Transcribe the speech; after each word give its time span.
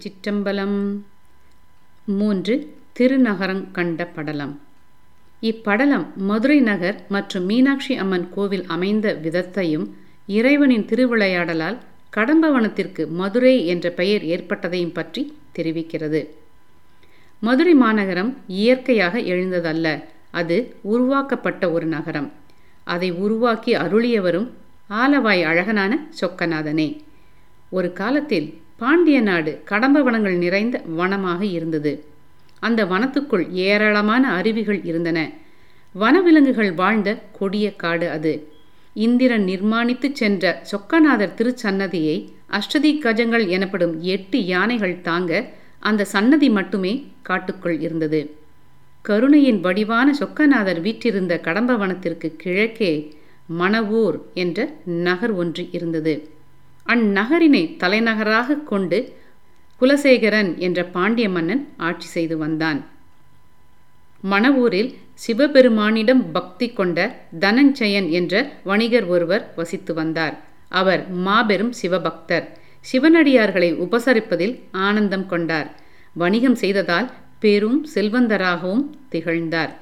திருச்சிற்றம்பலம் 0.00 0.98
மூன்று 2.04 2.76
திருநகரங் 2.98 3.70
கண்ட 3.70 4.06
படலம். 4.06 4.60
இப்படலம் 5.42 6.06
மதுரை 6.14 6.60
நகர் 6.60 7.04
மற்றும் 7.08 7.44
மீனாட்சி 7.44 7.96
அம்மன் 7.96 8.28
கோவில் 8.34 8.64
அமைந்த 8.66 9.18
விதத்தையும் 9.22 9.90
இறைவனின் 10.26 10.84
திருவிளையாடலால் 10.84 11.76
கடம்பவனத்திற்கு 12.16 13.08
மதுரை 13.08 13.66
என்ற 13.66 13.90
பெயர் 13.90 14.22
ஏற்பட்டதையும் 14.22 14.92
பற்றி 14.92 15.36
தெரிவிக்கிறது. 15.56 16.26
மதுரை 17.40 17.74
மாநகரம் 17.74 18.36
இயற்கையாக 18.46 19.18
எழுந்ததல்ல. 19.18 20.04
அது 20.30 20.76
உருவாக்கப்பட்ட 20.82 21.70
ஒரு 21.70 21.86
நகரம். 21.86 22.32
அதை 22.84 23.10
உருவாக்கி 23.10 23.74
அருளியவரும் 23.74 24.48
ஆலவாய் 24.90 25.42
அழகனான 25.42 25.96
சொக்கநாதனே. 26.20 27.00
ஒரு 27.70 27.92
காலத்தில் 27.92 28.60
பாண்டிய 28.80 29.20
நாடு 29.20 29.52
கடம்ப 29.64 30.02
வனங்கள் 30.02 30.36
நிறைந்த 30.36 30.76
வனமாக 30.98 31.44
இருந்தது. 31.44 31.92
அந்த 32.58 32.84
வனத்துக்குள் 32.84 33.44
ஏராளமான 33.52 34.24
அருவிகள் 34.32 34.80
இருந்தன. 34.84 35.18
வனவிலங்குகள் 35.94 36.74
வாழ்ந்த 36.74 37.10
கொடிய 37.38 37.76
காடு 37.76 38.10
அது. 38.10 38.32
இந்திரன் 38.94 39.44
நிர்மாணித்து 39.44 40.08
சென்ற 40.12 40.62
சொக்கநாதர் 40.70 41.36
திருச்சன்னதியை 41.38 42.16
அஷ்டதி 42.50 42.92
கஜங்கள் 43.04 43.48
எனப்படும் 43.48 43.94
எட்டு 44.14 44.38
யானைகள் 44.44 45.00
தாங்க 45.00 45.32
அந்த 45.78 46.04
சன்னதி 46.04 46.50
மட்டுமே 46.50 46.92
காட்டுக்குள் 47.22 47.80
இருந்தது. 47.80 48.20
கருணையின் 49.02 49.60
வடிவான 49.60 50.08
சொக்கநாதர் 50.20 50.80
வீற்றிருந்த 50.80 51.40
கடம்பவனத்திற்கு 51.44 52.28
கிழக்கே 52.36 52.92
மணவூர் 53.58 54.18
என்ற 54.34 54.58
நகர் 54.84 55.32
ஒன்று 55.32 55.68
இருந்தது. 55.72 56.14
அந்நகரினை 56.92 57.76
தலைநகராக 57.76 58.54
கொண்டு 58.54 58.98
குலசேகரன் 59.80 60.56
என்ற 60.56 60.84
பாண்டிய 60.84 61.28
மன்னன் 61.28 61.68
ஆட்சி 61.76 62.08
செய்து 62.08 62.38
வந்தான். 62.38 62.80
மணவூரில் 64.30 64.90
சிவபெருமானிடம் 65.26 66.22
பக்தி 66.32 66.66
கொண்ட 66.68 66.98
தனஞ்சயன் 67.40 68.08
என்ற 68.10 68.34
வணிகர் 68.64 69.06
ஒருவர் 69.06 69.52
வசித்து 69.56 69.94
வந்தார். 69.94 70.34
அவர் 70.68 71.02
மாபெரும் 71.10 71.72
சிவபக்தர். 71.72 72.46
சிவனடியார்களை 72.92 73.70
உபசரிப்பதில் 73.84 74.54
ஆனந்தம் 74.86 75.26
கொண்டார். 75.26 75.68
வணிகம் 76.14 76.54
செய்ததால் 76.54 77.10
பெரும் 77.38 77.86
செல்வந்தராகவும் 77.94 78.84
திகழ்ந்தார். 79.08 79.72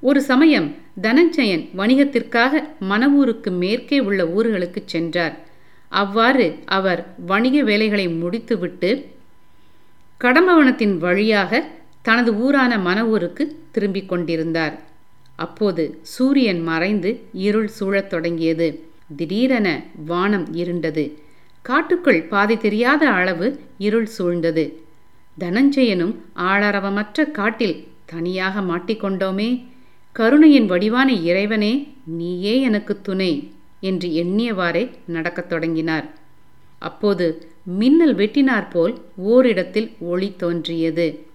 ஒரு 0.00 0.20
சமயம் 0.22 0.68
தனஞ்சயன் 1.02 1.64
வணிகத்திற்காக 1.76 2.62
மணவூருக்கு 2.90 3.50
மேற்கே 3.50 3.98
உள்ள 3.98 4.24
ஊர்களுக்கு 4.24 4.82
சென்றார். 4.84 5.36
அவ்வாறு 5.88 6.58
அவர் 6.64 7.14
வணிக 7.26 7.62
வேலைகளை 7.62 8.08
முடித்துவிட்டு 8.08 9.14
கடம்பவனத்தின் 10.20 10.98
வழியாக 10.98 11.68
தனது 12.02 12.34
ஊரான 12.34 12.76
மனவூருக்கு 12.76 13.56
திரும்பிக் 13.70 14.08
கொண்டிருந்தார். 14.08 14.80
அப்போது 15.36 15.98
சூரியன் 16.02 16.62
மறைந்து 16.62 17.20
இருள் 17.32 17.68
சூழத் 17.68 18.10
தொடங்கியது. 18.10 18.88
திடீரென 19.16 19.82
வானம் 20.06 20.54
இருண்டது. 20.54 21.12
காட்டுக்குள் 21.62 22.22
பாதை 22.22 22.56
தெரியாத 22.56 23.08
அளவு 23.10 23.60
இருள் 23.78 24.08
சூழ்ந்தது. 24.18 24.72
தனஞ்சயனும் 25.40 26.14
ஆளரவமற்ற 26.36 27.30
காட்டில் 27.30 27.86
தனியாக 28.06 28.60
மாட்டிக்கொண்டோமே 28.60 29.64
கருணையின் 30.12 30.66
வடிவான 30.66 31.12
இறைவனே 31.12 31.92
நீயே 32.04 32.60
எனக்கு 32.60 33.00
துணை. 33.00 33.52
என்று 33.80 34.08
எண்ணியவாறே 34.08 34.90
நடக்கத் 35.06 35.48
தொடங்கினார். 35.48 36.14
அப்போது 36.78 37.48
மின்னல் 37.62 38.16
வெட்டினார் 38.16 38.70
போல் 38.70 39.02
ஓரிடத்தில் 39.16 39.92
ஒளி 40.00 40.32
தோன்றியது. 40.36 41.26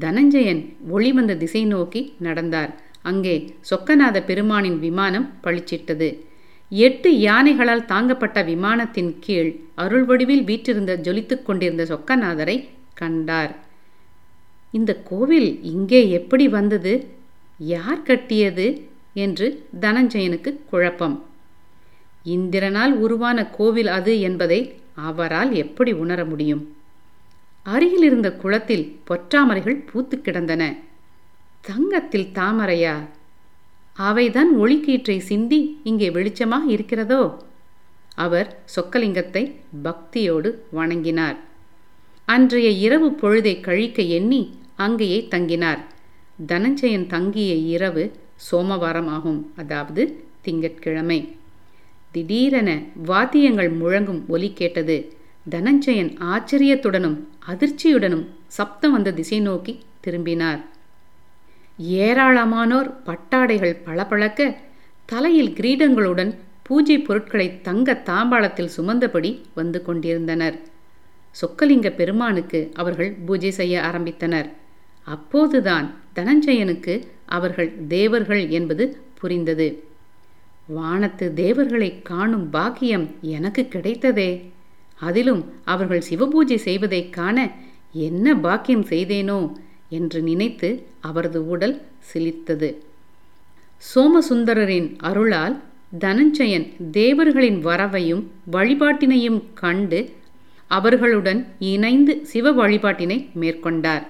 தனஞ்சயன் 0.00 0.76
ஒளி 0.88 1.12
வந்த 1.12 1.36
திசை 1.36 1.64
நோக்கி 1.64 2.14
நடந்தார். 2.18 2.80
அங்கே 3.02 3.54
சொக்கநாத 3.70 4.24
பெருமானின் 4.24 4.78
விமானம் 4.78 5.32
பளிச்சிட்டது. 5.42 6.18
எட்டு 6.70 7.10
யானைகளால் 7.12 7.88
தாங்கப்பட்ட 7.88 8.44
விமானத்தின் 8.44 9.16
கீழ் 9.20 9.60
அருள் 9.74 10.04
வடிவில் 10.04 10.44
வீற்றிருந்த 10.44 10.96
ஜொலித்துக் 10.96 11.42
கொண்டிருந்த 11.42 11.84
சொக்கநாதரை 11.84 12.68
கண்டார். 12.94 13.56
இந்த 14.72 14.94
கோவில் 14.94 15.62
இங்கே 15.62 16.10
எப்படி 16.10 16.48
வந்தது? 16.48 17.08
யார் 17.58 18.02
கட்டியது? 18.02 18.88
என்று 19.14 19.68
தனஞ்சயனுக்கு 19.80 20.60
குழப்பம். 20.70 21.24
இந்திரனால் 22.24 22.92
உருவான 22.92 23.46
கோவில் 23.46 23.86
அது 23.86 24.20
என்பதை 24.20 24.80
அவரால் 24.94 25.52
எப்படி 25.52 25.92
உணர 25.92 26.24
முடியும்? 26.24 26.76
அருகில் 27.62 28.02
இருந்த 28.02 28.32
குளத்தில் 28.32 28.98
பொற்றாமரைகள் 29.06 29.86
பூத்து 29.92 30.20
கிடந்தன. 30.20 30.76
தங்கத்தில் 31.60 32.28
தாமரையா? 32.34 32.94
அவைதான் 33.98 34.50
ஒளிக்கீற்றை 34.58 35.18
சிந்தி 35.18 35.80
இங்கே 35.84 36.10
வெளிச்சமாக 36.10 36.66
இருக்கிறதோ? 36.66 37.46
அவர் 38.14 38.62
சொக்கலிங்கத்தை 38.76 39.54
பக்தியோடு 39.84 40.58
வணங்கினார். 40.72 41.36
அன்றைய 42.24 42.68
இரவு 42.70 43.10
பொழுதை 43.10 43.60
கழிக்க 43.60 44.02
எண்ணி 44.02 44.58
அங்கேயே 44.76 45.28
தங்கினார். 45.30 45.78
தனஞ்சயன் 46.46 47.06
தங்கிய 47.06 47.54
இரவு 47.54 48.22
சோமவாரம் 48.50 49.06
ஆகும் 49.06 49.52
அதாவது 49.56 50.26
திங்கட்கிழமை. 50.42 51.38
திடீரென 52.12 52.82
வாத்தியங்கள் 53.06 53.70
முழங்கும் 53.78 54.26
ஒலி 54.26 54.52
கேட்டது. 54.52 55.12
தனஞ்சயன் 55.50 56.10
ஆச்சரியத்துடனும் 56.32 57.16
அதிர்ச்சியுடனும் 57.48 58.26
சப்தம் 58.46 58.92
வந்த 58.92 59.12
திசை 59.12 59.40
நோக்கி 59.40 59.78
திரும்பினார். 60.00 60.60
ஏராளமானோர் 61.88 62.90
பட்டாடைகள் 63.04 63.80
பளபளக்க 63.84 64.56
தலையில் 65.06 65.52
கிரீடங்களுடன் 65.52 66.34
பூஜை 66.62 66.98
பொருட்களை 66.98 67.60
தங்க 67.60 68.02
தாம்பாளத்தில் 68.04 68.70
சுமந்தபடி 68.76 69.40
வந்து 69.54 69.82
கொண்டிருந்தனர். 69.82 70.58
சொக்கலிங்க 71.40 71.90
பெருமானுக்கு 71.90 72.70
அவர்கள் 72.74 73.16
பூஜை 73.26 73.50
செய்ய 73.50 73.80
ஆரம்பித்தனர். 73.80 74.48
அப்போதுதான் 75.04 75.94
தனஞ்சயனுக்கு 76.14 77.06
அவர்கள் 77.26 77.86
தேவர்கள் 77.88 78.48
என்பது 78.48 78.98
புரிந்தது. 79.14 79.82
வானத்து 80.66 81.34
தேவர்களை 81.34 82.02
காணும் 82.02 82.50
பாக்கியம் 82.50 83.14
எனக்கு 83.20 83.68
கிடைத்ததே. 83.70 84.42
அதிலும் 84.98 85.52
அவர்கள் 85.64 86.02
சிவபூஜை 86.10 86.56
செய்வதைக் 86.56 87.12
காண 87.12 87.50
என்ன 87.92 88.36
பாக்கியம் 88.36 88.84
செய்தேனோ 88.84 89.52
என்று 89.88 90.22
நினைத்து 90.22 90.82
அவரது 91.00 91.48
உடல் 91.48 91.82
சிலித்தது 92.12 92.76
சோமசுந்தரரின் 93.94 94.96
அருளால் 94.98 95.62
தனஞ்சயன் 95.98 96.90
தேவர்களின் 96.90 97.66
வரவையும் 97.66 98.22
வழிபாட்டினையும் 98.52 99.42
கண்டு 99.54 100.10
அவர்களுடன் 100.66 101.46
இணைந்து 101.58 102.26
சிவ 102.26 102.52
வழிபாட்டினை 102.52 103.28
மேற்கொண்டார். 103.40 104.06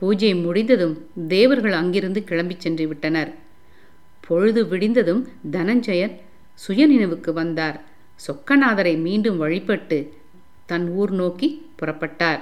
பூஜை 0.00 0.34
முடிந்ததும் 0.34 0.94
தேவர்கள் 1.28 1.72
அங்கிருந்து 1.72 2.20
கிளம்பிச் 2.28 2.64
சென்று 2.64 2.84
விட்டனர். 2.88 3.30
பொழுது 4.26 4.60
விடிந்ததும் 4.66 5.22
தனஞ்சயன் 5.52 6.14
சுயநினைவுக்கு 6.64 7.30
வந்தார். 7.32 7.76
சொக்கநாதரை 8.26 8.94
மீண்டும் 9.06 9.38
வழிபட்டு 9.38 9.98
தன் 10.66 10.86
ஊர் 11.00 11.12
நோக்கி 11.12 11.48
புறப்பட்டார். 11.78 12.40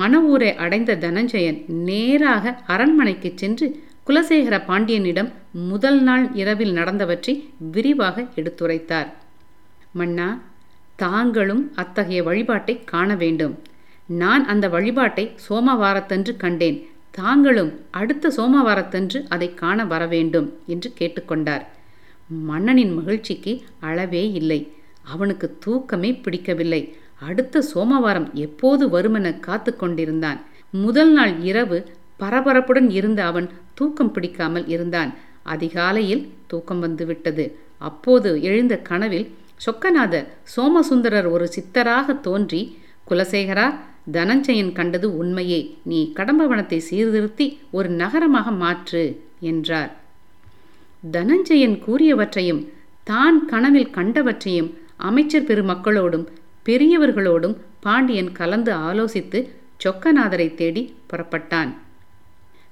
மன 0.00 0.20
ஊரை 0.32 0.50
அடைந்த 0.54 0.96
தனஞ்சயன் 0.96 1.58
நேராக 1.88 2.52
அரண்மனைக்கு 2.66 3.32
சென்று 3.34 3.66
குலசேகர 4.06 4.56
பாண்டியனிடம் 4.66 5.30
முதல் 5.70 6.00
நாள் 6.02 6.26
இரவில் 6.34 6.74
நடந்தவற்றை 6.74 7.34
விரிவாக 7.72 8.26
எடுத்துரைத்தார். 8.36 9.10
மன்னா 9.92 10.28
தாங்களும் 10.96 11.64
அத்தகைய 11.74 12.22
வழிபாட்டை 12.22 12.74
காண 12.84 13.14
வேண்டும். 13.14 13.54
நான் 14.10 14.46
அந்த 14.46 14.68
வழிபாட்டை 14.68 15.30
சோமவாரத்தன்று 15.48 16.36
கண்டேன். 16.36 16.88
தாங்களும் 17.10 17.80
அடுத்த 17.90 18.32
சோமவாரத்தன்று 18.36 19.24
அதை 19.28 19.54
காண 19.54 19.84
வர 19.84 20.06
வேண்டும் 20.06 20.58
என்று 20.66 20.92
கேட்டுக்கொண்டார். 20.98 21.64
மன்னனின் 22.28 22.94
மகிழ்ச்சிக்கு 22.94 23.62
அளவே 23.80 24.32
இல்லை. 24.32 24.72
அவனுக்கு 25.02 25.56
தூக்கமே 25.60 26.12
பிடிக்கவில்லை. 26.12 26.94
அடுத்த 27.20 27.64
சோமவாரம் 27.74 28.32
எப்போது 28.32 28.88
வருமென 28.88 29.40
காத்து 29.40 29.76
கொண்டிருந்தான். 29.76 30.40
முதல் 30.70 31.12
நாள் 31.12 31.40
இரவு 31.40 31.86
பரபரப்புடன் 32.20 32.90
இருந்த 32.90 33.24
அவன் 33.24 33.50
தூக்கம் 33.74 34.12
பிடிக்காமல் 34.12 34.66
இருந்தான். 34.66 35.14
அதிகாலையில் 35.42 36.32
தூக்கம் 36.46 36.80
வந்துவிட்டது. 36.80 37.58
அப்போது 37.78 38.42
எழுந்த 38.42 38.76
கனவில் 38.76 39.30
சொக்கநாதர் 39.66 40.26
சோமசுந்தரர் 40.42 41.26
ஒரு 41.26 41.50
சித்தராக 41.56 42.20
தோன்றி 42.20 42.78
குலசேகரா 43.10 43.74
தனஞ்சயன் 44.12 44.72
கண்டது 44.72 45.16
உண்மையே. 45.16 45.60
நீ 45.84 46.12
கடம்பவனத்தை 46.16 46.78
சீர்திருத்தி 46.90 47.58
ஒரு 47.70 47.88
நகரமாக 47.88 48.50
மாற்று 48.50 49.22
என்றார். 49.40 49.92
தனஞ்சயன் 51.12 51.76
கூறியவற்றையும் 51.86 52.62
தான் 53.04 53.46
கனவில் 53.46 53.94
கண்டவற்றையும் 53.94 54.70
அமைச்சர் 54.96 55.44
பெருமக்களோடும் 55.44 56.26
பெரியவர்களோடும் 56.64 57.56
பாண்டியன் 57.80 58.32
கலந்து 58.32 58.72
ஆலோசித்து 58.74 59.38
சொக்கநாதரை 59.84 60.54
தேடி 60.54 60.82
புறப்பட்டான். 61.10 61.70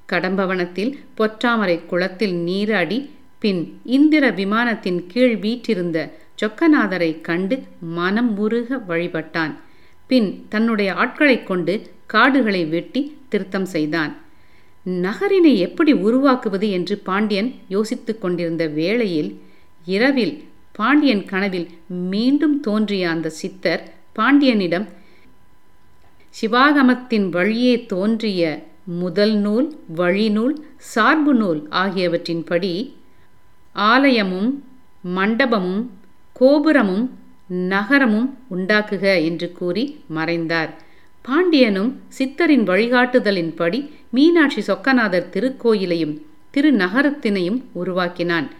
கடம்பவனத்தில் 0.06 0.92
பொற்றாமரை 1.16 1.86
குளத்தில் 1.86 2.34
நீராடி 2.34 3.10
பின் 3.38 3.80
இந்திர 3.84 4.30
விமானத்தின் 4.30 5.06
கீழ் 5.06 5.36
வீற்றிருந்த 5.36 5.98
சொக்கநாதரை 6.42 7.20
கண்டு 7.20 7.56
மனம் 7.80 8.32
முருக 8.34 8.76
வழிபட்டான். 8.88 9.54
பின் 10.08 10.46
தன்னுடைய 10.48 10.94
ஆட்களைக் 10.94 11.46
கொண்டு 11.46 11.74
காடுகளை 12.06 12.64
வெட்டி 12.64 13.16
திருத்தம் 13.28 13.64
செய்தான். 13.64 14.16
நகரினை 14.84 15.58
எப்படி 15.58 15.92
உருவாக்குவது 15.92 16.70
என்று 16.70 16.98
பாண்டியன் 16.98 17.54
யோசித்து 17.68 18.18
கொண்டிருந்த 18.18 18.66
வேளையில் 18.66 19.30
இரவில் 19.84 20.44
பாண்டியன் 20.72 21.24
கனவில் 21.24 21.68
மீண்டும் 21.86 22.60
தோன்றிய 22.60 23.10
அந்த 23.10 23.28
சித்தர் 23.30 23.82
பாண்டியனிடம் 24.16 24.86
சிவாகமத்தின் 26.34 27.28
வழியே 27.28 27.86
தோன்றிய 27.86 28.42
முதல் 28.84 29.36
நூல் 29.36 29.78
வழிநூல் 29.96 30.54
சார்பு 30.76 31.34
நூல் 31.34 31.68
ஆகியவற்றின்படி 31.70 32.72
ஆலயமும் 33.74 34.50
மண்டபமும் 35.14 35.82
கோபுரமும் 36.32 37.04
நகரமும் 37.48 38.38
உண்டாக்குக 38.50 39.24
என்று 39.24 39.52
கூறி 39.52 40.00
மறைந்தார். 40.08 40.70
பாண்டியனும் 41.22 42.02
சித்தரின் 42.18 42.64
வழிகாட்டுதலின்படி 42.64 43.90
மீனாட்சி 44.10 44.60
சொக்கநாதர் 44.60 45.30
திருக்கோயிலையும் 45.32 46.20
திருநகரத்தினையும் 46.54 47.62
உருவாக்கினான். 47.72 48.50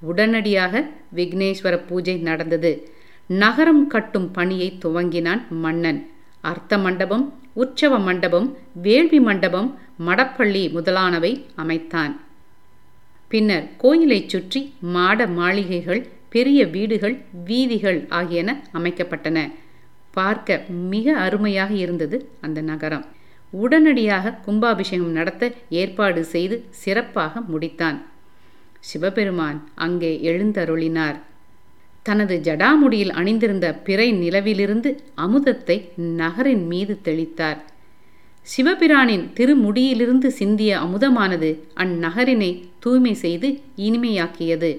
உடனடியாக 0.00 0.88
விக்னேஸ்வர 1.14 1.80
பூஜை 1.86 2.16
நடந்தது. 2.16 2.90
நகரம் 3.26 3.86
கட்டும் 3.86 4.30
பணியை 4.30 4.78
துவங்கினான் 4.84 5.42
மன்னன். 5.48 6.10
அர்த்த 6.40 6.78
மண்டபம் 6.78 7.34
உற்சவ 7.52 7.98
மண்டபம் 7.98 8.56
வேள்வி 8.82 9.20
மண்டபம் 9.20 9.78
மடப்பள்ளி 10.06 10.70
முதலானவை 10.70 11.46
அமைத்தான். 11.54 12.20
பின்னர் 13.28 13.68
கோயிலைச் 13.76 14.28
சுற்றி 14.28 14.72
மாட 14.80 15.26
மாளிகைகள் 15.26 16.06
பெரிய 16.34 16.60
வீடுகள் 16.74 17.16
வீதிகள் 17.44 17.98
ஆகியன 18.18 18.50
அமைக்கப்பட்டன. 18.78 19.38
பார்க்க 20.16 20.64
மிக 20.92 21.16
அருமையாக 21.24 21.72
இருந்தது 21.84 22.16
அந்த 22.40 22.60
நகரம். 22.70 23.04
உடனடியாக 23.62 24.34
கும்பாபிஷேகம் 24.44 25.16
நடத்த 25.18 25.52
ஏற்பாடு 25.80 26.20
செய்து 26.34 26.56
சிறப்பாக 26.82 27.42
முடித்தான். 27.52 27.98
சிவபெருமான் 28.90 29.58
அங்கே 29.74 30.12
எழுந்தருளினார். 30.30 31.18
தனது 32.06 32.36
ஜடாமுடியில் 32.46 33.12
அணிந்திருந்த 33.20 33.66
பிறை 33.86 34.06
நிலவிலிருந்து 34.12 34.90
அமுதத்தை 35.16 35.76
நகரின் 36.20 36.64
மீது 36.66 36.94
தெளித்தார். 37.04 37.60
சிவபிரானின் 38.46 39.26
திருமுடியிலிருந்து 39.36 40.28
சிந்திய 40.38 40.78
அமுதமானது 40.78 41.50
அந்நகரினை 41.82 42.50
தூய்மை 42.78 43.14
செய்து 43.24 43.48
இனிமையாக்கியது. 43.76 44.70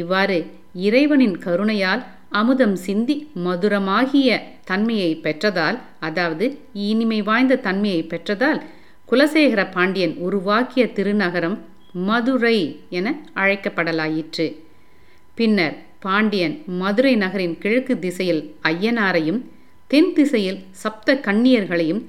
இவ்வாறு 0.00 0.38
இறைவனின் 0.86 1.36
கருணையால் 1.44 2.02
அமுதம் 2.40 2.76
சிந்தி 2.84 3.16
மதுரமாகிய 3.46 4.28
தன்மையை 4.64 5.10
பெற்றதால் 5.24 5.78
அதாவது 6.00 6.46
இனிமை 6.88 7.18
வாய்ந்த 7.22 7.60
தன்மையை 7.66 8.02
பெற்றதால் 8.12 8.60
குலசேகர 9.08 9.62
பாண்டியன் 9.70 10.14
உருவாக்கிய 10.18 10.84
திருநகரம் 10.96 11.56
மதுரை 12.06 12.58
என 12.88 13.06
அழைக்கப்படலாயிற்று. 13.34 14.46
பின்னர் 15.34 15.76
பாண்டியன் 16.00 16.54
மதுரை 16.80 17.12
நகரின் 17.16 17.56
கிழக்கு 17.58 17.94
திசையில் 17.98 18.42
ஐயனாரையும் 18.70 19.40
தென் 19.90 20.10
திசையில் 20.12 20.60
சப்த 20.82 21.14
கன்னியர்களையும் 21.26 22.02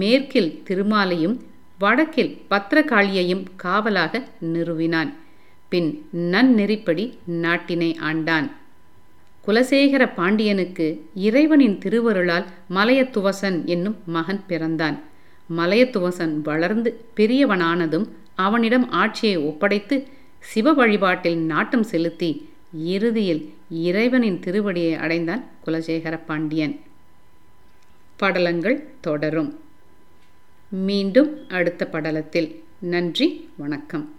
மேற்கில் 0.00 0.50
திருமாலையும் 0.68 1.36
வடக்கில் 1.78 2.32
பத்திரகாளியையும் 2.50 3.44
காவலாக 3.56 4.22
நிறுவினான். 4.52 5.10
பின் 5.76 6.08
நன்னெறிப்படி 6.12 7.18
நாட்டினை 7.30 7.96
ஆண்டான். 7.98 8.50
குலசேகர 9.46 10.14
பாண்டியனுக்கு 10.14 11.06
இறைவனின் 11.14 11.78
திருவருளால் 11.78 12.44
மலையத்துவசன் 12.70 13.64
என்னும் 13.64 13.96
மகன் 14.06 14.40
பிறந்தான். 14.46 15.02
மலையத்துவசன் 15.56 16.40
வளர்ந்து 16.42 17.04
பெரியவனானதும் 17.16 18.08
அவனிடம் 18.34 18.90
ஆட்சியை 18.90 19.36
ஒப்படைத்து 19.36 20.08
சிவ 20.38 20.72
வழிபாட்டில் 20.72 21.38
நாட்டம் 21.38 21.82
செலுத்தி 21.82 22.48
இறுதியில் 22.78 23.54
இறைவனின் 23.70 24.40
திருவடியை 24.40 24.96
அடைந்தான் 24.96 25.46
குலசேகர 25.66 26.20
பாண்டியன். 26.26 26.80
படலங்கள் 28.20 28.82
தொடரும். 29.00 29.60
மீண்டும் 30.68 31.48
அடுத்த 31.48 31.88
படலத்தில். 31.92 32.60
நன்றி 32.78 33.48
வணக்கம். 33.56 34.15